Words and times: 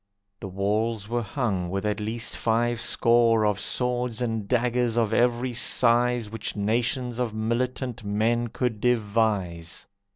The 0.39 0.47
walls 0.47 1.07
were 1.07 1.21
hung 1.21 1.69
with 1.69 1.85
at 1.85 1.99
least 1.99 2.35
five 2.35 2.81
score 2.81 3.45
Of 3.45 3.59
swords 3.59 4.19
and 4.19 4.47
daggers 4.47 4.97
of 4.97 5.13
every 5.13 5.53
size 5.53 6.27
Which 6.27 6.55
nations 6.55 7.19
of 7.19 7.35
militant 7.35 8.03
men 8.03 8.47
could 8.47 8.81
devise. 8.81 9.85